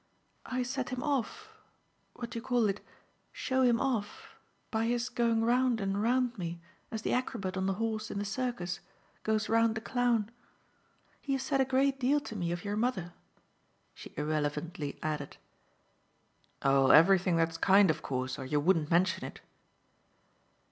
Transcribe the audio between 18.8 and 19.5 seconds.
mention it."